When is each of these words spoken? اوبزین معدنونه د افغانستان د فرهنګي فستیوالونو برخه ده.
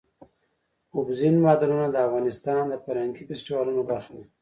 اوبزین 0.95 1.35
معدنونه 1.43 1.87
د 1.91 1.95
افغانستان 2.07 2.63
د 2.69 2.73
فرهنګي 2.83 3.23
فستیوالونو 3.29 3.81
برخه 3.91 4.11
ده. 4.17 4.25